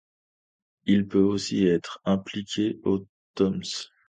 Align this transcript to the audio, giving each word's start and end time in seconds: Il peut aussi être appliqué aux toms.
Il 0.87 1.07
peut 1.07 1.21
aussi 1.21 1.67
être 1.67 1.99
appliqué 2.05 2.79
aux 2.85 3.05
toms. 3.35 3.59